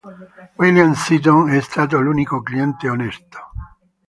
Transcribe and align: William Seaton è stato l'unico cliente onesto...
William 0.57 0.93
Seaton 0.95 1.49
è 1.51 1.61
stato 1.61 1.99
l'unico 1.99 2.41
cliente 2.41 2.89
onesto... 2.89 3.39